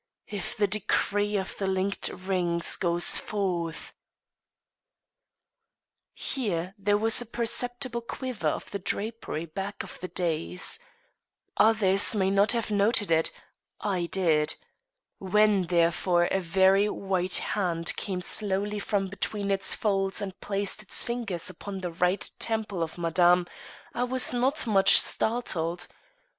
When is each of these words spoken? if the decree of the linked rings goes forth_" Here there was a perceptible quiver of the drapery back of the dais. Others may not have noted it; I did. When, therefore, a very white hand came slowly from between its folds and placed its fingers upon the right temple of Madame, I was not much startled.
if 0.29 0.57
the 0.57 0.65
decree 0.65 1.37
of 1.37 1.55
the 1.59 1.67
linked 1.67 2.07
rings 2.09 2.75
goes 2.75 3.19
forth_" 3.19 3.93
Here 6.33 6.73
there 6.75 6.97
was 6.97 7.21
a 7.21 7.25
perceptible 7.27 8.01
quiver 8.01 8.47
of 8.47 8.71
the 8.71 8.79
drapery 8.79 9.45
back 9.45 9.83
of 9.83 9.99
the 9.99 10.07
dais. 10.07 10.79
Others 11.57 12.15
may 12.15 12.31
not 12.31 12.51
have 12.53 12.71
noted 12.71 13.11
it; 13.11 13.31
I 13.79 14.07
did. 14.07 14.55
When, 15.19 15.67
therefore, 15.67 16.23
a 16.31 16.39
very 16.39 16.89
white 16.89 17.37
hand 17.53 17.95
came 17.95 18.21
slowly 18.21 18.79
from 18.79 19.05
between 19.05 19.51
its 19.51 19.75
folds 19.75 20.19
and 20.19 20.41
placed 20.41 20.81
its 20.81 21.03
fingers 21.03 21.47
upon 21.47 21.81
the 21.81 21.91
right 21.91 22.27
temple 22.39 22.81
of 22.81 22.97
Madame, 22.97 23.45
I 23.93 24.05
was 24.05 24.33
not 24.33 24.65
much 24.65 24.99
startled. 24.99 25.85